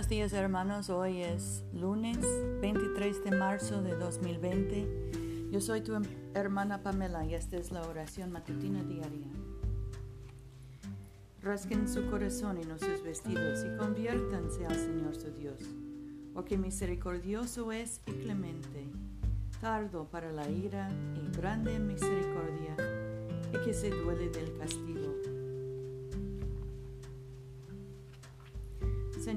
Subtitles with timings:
[0.00, 2.18] días hermanos, hoy es lunes
[2.62, 5.50] 23 de marzo de 2020.
[5.52, 5.94] Yo soy tu
[6.34, 9.28] hermana Pamela y esta es la oración matutina diaria.
[11.42, 15.60] Rasquen su corazón y no sus vestidos y conviértanse al Señor su Dios,
[16.32, 18.86] porque misericordioso es y clemente,
[19.60, 22.76] tardo para la ira y grande en misericordia,
[23.52, 25.01] y que se duele del castigo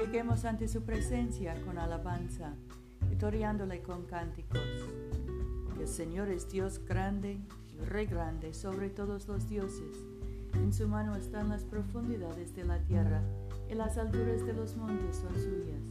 [0.00, 2.54] Lleguemos ante su presencia con alabanza,
[3.10, 4.58] victoriándole con cánticos.
[5.66, 7.38] Porque el Señor es Dios grande
[7.76, 10.02] y Rey grande sobre todos los dioses.
[10.54, 13.20] En su mano están las profundidades de la tierra,
[13.68, 15.84] y las alturas de los montes son suyas.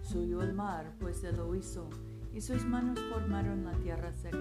[0.00, 1.86] Suyo el mar, pues él lo hizo,
[2.32, 4.38] y sus manos formaron la tierra seca.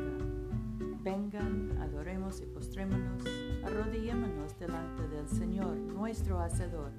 [1.04, 3.24] Vengan, adoremos y postrémonos,
[3.66, 6.94] arrodillémonos delante del Señor, nuestro Hacedor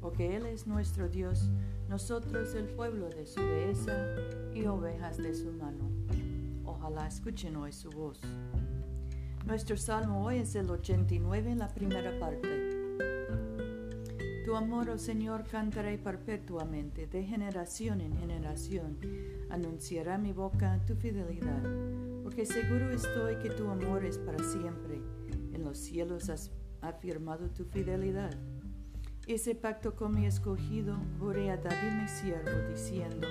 [0.00, 1.50] porque Él es nuestro Dios,
[1.88, 4.16] nosotros el pueblo de su dehesa
[4.54, 5.90] y ovejas de su mano.
[6.64, 8.20] Ojalá escuchen hoy su voz.
[9.46, 12.70] Nuestro salmo hoy es el 89, la primera parte.
[14.44, 18.98] Tu amor, oh Señor, cantaré perpetuamente, de generación en generación.
[19.50, 21.62] Anunciará mi boca tu fidelidad,
[22.22, 25.00] porque seguro estoy que tu amor es para siempre.
[25.52, 28.36] En los cielos has afirmado tu fidelidad.
[29.30, 33.28] Ese pacto con mi escogido juré a David mi siervo, diciendo,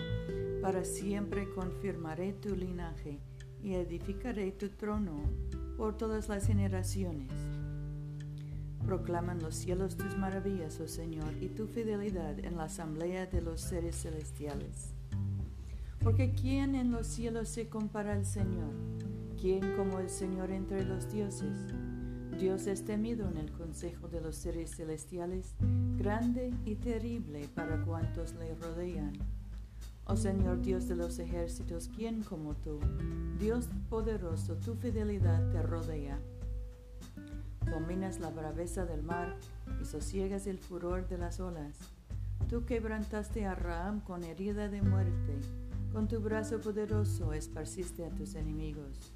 [0.62, 3.20] para siempre confirmaré tu linaje
[3.62, 5.22] y edificaré tu trono
[5.76, 7.30] por todas las generaciones.
[8.86, 13.60] Proclaman los cielos tus maravillas, oh Señor, y tu fidelidad en la asamblea de los
[13.60, 14.94] seres celestiales.
[16.02, 18.72] Porque ¿quién en los cielos se compara al Señor?
[19.38, 21.66] ¿Quién como el Señor entre los dioses?
[22.40, 25.56] Dios es temido en el consejo de los seres celestiales,
[25.98, 29.12] grande y terrible para cuantos le rodean.
[30.06, 32.80] Oh Señor Dios de los ejércitos, ¿quién como tú?
[33.38, 36.18] Dios poderoso, tu fidelidad te rodea.
[37.70, 39.36] Dominas la braveza del mar
[39.82, 41.78] y sosiegas el furor de las olas.
[42.48, 45.42] Tú quebrantaste a Raham con herida de muerte
[45.92, 49.14] con tu brazo poderoso esparciste a tus enemigos.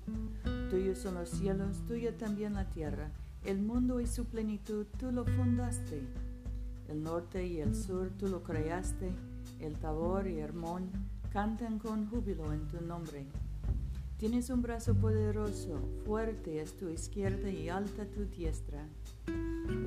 [0.70, 3.12] Tuyos son los cielos, tuya también la tierra.
[3.44, 6.02] El mundo y su plenitud tú lo fundaste.
[6.90, 9.12] El norte y el sur tú lo creaste.
[9.60, 10.90] El Tabor y Hermón
[11.32, 13.26] cantan con júbilo en tu nombre.
[14.18, 18.88] Tienes un brazo poderoso, fuerte es tu izquierda y alta tu diestra.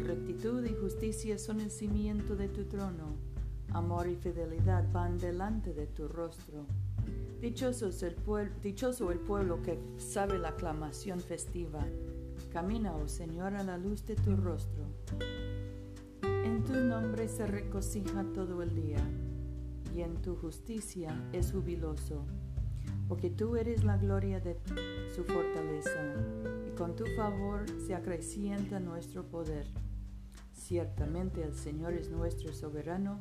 [0.05, 3.36] Rectitud y justicia son el cimiento de tu trono
[3.73, 6.67] Amor y fidelidad van delante de tu rostro.
[7.41, 7.91] Dichoso,
[8.39, 11.81] el dichoso el pueblo que sabe la aclamación festiva.
[12.51, 14.85] Camina, oh Señor, a la luz de tu rostro.
[16.23, 19.05] En tu nombre se regocija todo el día,
[19.95, 22.25] y en tu justicia es jubiloso,
[23.09, 24.57] porque tú eres la gloria de
[25.15, 26.15] su fortaleza,
[26.67, 29.67] y con tu favor se acrecienta nuestro poder.
[30.53, 33.21] Ciertamente el Señor es nuestro soberano,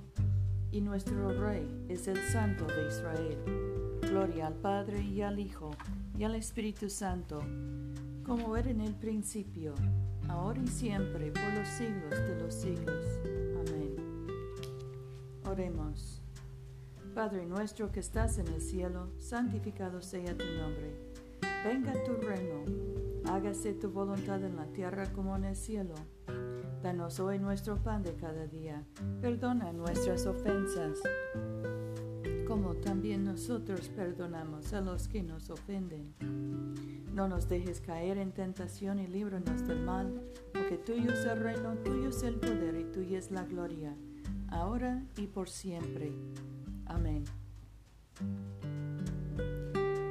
[0.71, 3.37] y nuestro Rey es el Santo de Israel.
[4.01, 5.71] Gloria al Padre y al Hijo
[6.17, 7.41] y al Espíritu Santo,
[8.25, 9.73] como era en el principio,
[10.27, 13.05] ahora y siempre, por los siglos de los siglos.
[13.59, 13.95] Amén.
[15.45, 16.21] Oremos.
[17.13, 20.99] Padre nuestro que estás en el cielo, santificado sea tu nombre.
[21.63, 22.63] Venga tu reino,
[23.25, 25.95] hágase tu voluntad en la tierra como en el cielo.
[26.85, 28.85] Danos hoy nuestro pan de cada día.
[29.19, 30.99] Perdona nuestras ofensas,
[32.47, 36.13] como también nosotros perdonamos a los que nos ofenden.
[37.11, 40.21] No nos dejes caer en tentación y líbranos del mal,
[40.53, 43.95] porque tuyo es el reino, tuyo es el poder y tuya es la gloria,
[44.49, 46.13] ahora y por siempre.
[46.85, 47.23] Amén.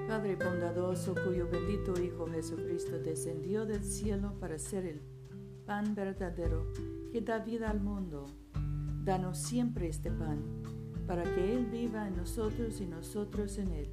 [0.08, 5.13] Padre bondadoso, cuyo bendito Hijo Jesucristo descendió del cielo para ser el
[5.66, 6.66] pan verdadero
[7.10, 8.26] que da vida al mundo.
[9.04, 10.42] Danos siempre este pan,
[11.06, 13.90] para que Él viva en nosotros y nosotros en Él,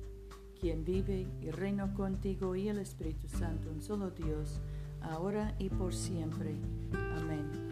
[0.59, 4.61] quien vive y reina contigo y el Espíritu Santo, un solo Dios,
[5.01, 6.55] ahora y por siempre.
[7.17, 7.71] Amén.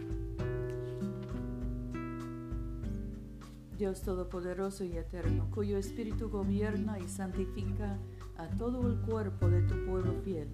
[3.78, 7.98] Dios Todopoderoso y Eterno, cuyo Espíritu gobierna y santifica
[8.36, 10.48] a todo el cuerpo de tu pueblo fiel.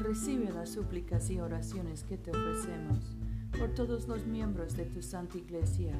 [0.00, 3.16] Recibe las súplicas y oraciones que te ofrecemos
[3.58, 5.92] por todos los miembros de tu Santa Iglesia,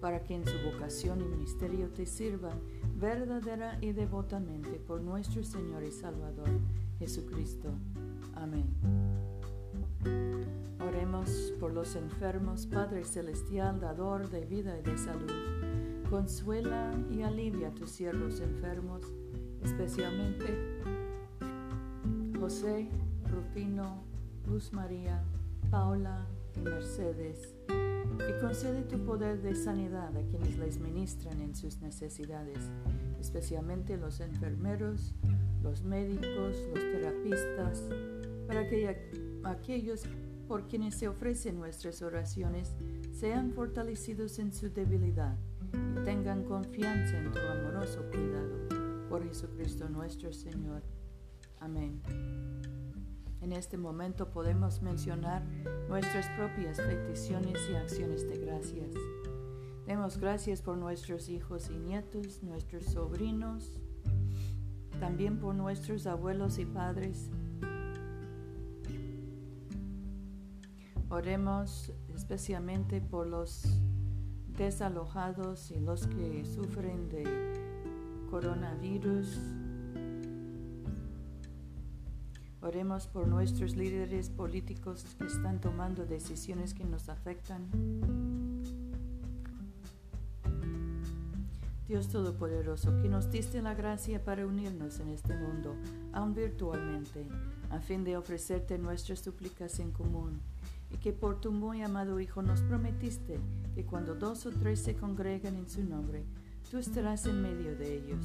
[0.00, 2.60] para que en su vocación y ministerio te sirvan
[2.96, 6.48] verdadera y devotamente por nuestro Señor y Salvador,
[6.98, 7.70] Jesucristo.
[8.34, 8.66] Amén.
[10.86, 15.30] Oremos por los enfermos, Padre Celestial, dador de vida y de salud
[16.12, 19.10] Consuela y alivia a tus siervos enfermos,
[19.64, 20.78] especialmente
[22.38, 22.90] José,
[23.54, 24.02] Rufino,
[24.46, 25.22] Luz María,
[25.70, 26.26] Paula
[26.56, 32.70] y Mercedes, y concede tu poder de sanidad a quienes les ministran en sus necesidades,
[33.20, 35.14] especialmente los enfermeros,
[35.62, 37.84] los médicos, los terapistas,
[38.46, 38.96] para que
[39.44, 40.04] aquellos
[40.48, 42.74] por quienes se ofrecen nuestras oraciones
[43.12, 45.36] sean fortalecidos en su debilidad
[45.74, 49.08] y tengan confianza en tu amoroso cuidado.
[49.10, 50.82] Por Jesucristo nuestro Señor.
[51.60, 52.00] Amén.
[53.42, 55.42] En este momento podemos mencionar
[55.88, 58.94] nuestras propias peticiones y acciones de gracias.
[59.84, 63.80] Demos gracias por nuestros hijos y nietos, nuestros sobrinos,
[65.00, 67.30] también por nuestros abuelos y padres.
[71.10, 73.64] Oremos especialmente por los
[74.56, 77.24] desalojados y los que sufren de
[78.30, 79.36] coronavirus.
[82.62, 87.66] Oremos por nuestros líderes políticos que están tomando decisiones que nos afectan.
[91.88, 95.74] Dios Todopoderoso, que nos diste la gracia para unirnos en este mundo,
[96.12, 97.26] aun virtualmente,
[97.70, 100.40] a fin de ofrecerte nuestras súplicas en común
[100.92, 103.40] y que por tu muy amado Hijo nos prometiste
[103.74, 106.24] que cuando dos o tres se congregan en su nombre,
[106.70, 108.24] tú estarás en medio de ellos.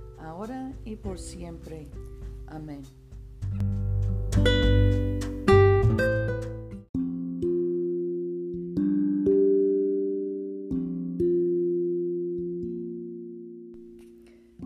[0.21, 1.87] ahora y por siempre.
[2.47, 2.81] Amén.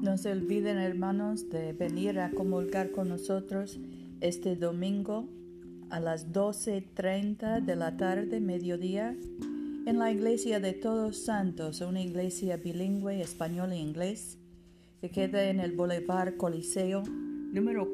[0.02, 3.80] No se olviden, hermanos, de venir a comulgar con nosotros
[4.22, 5.28] este domingo
[5.90, 9.16] a las 12.30 de la tarde, mediodía,
[9.86, 14.38] en la iglesia de Todos Santos, una iglesia bilingüe español e inglés,
[15.02, 17.88] que queda en el Boulevard Coliseo, número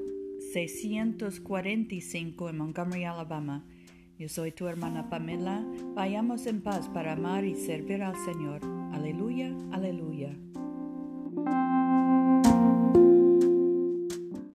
[0.53, 3.63] 645 en Montgomery, Alabama.
[4.17, 5.65] Yo soy tu hermana Pamela.
[5.95, 8.61] Vayamos en paz para amar y servir al Señor.
[8.93, 10.37] Aleluya, aleluya.